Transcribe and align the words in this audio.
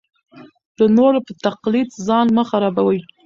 د 0.77 0.79
نورو 0.97 1.19
په 1.27 1.33
تقلید 1.45 1.89
ځان 2.07 2.27
مه 2.35 2.43
خرابوئ. 2.49 2.99